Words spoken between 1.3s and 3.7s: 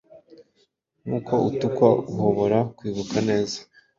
utukwa, uhobora kwibuka neza,